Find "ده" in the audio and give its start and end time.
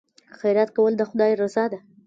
1.71-1.79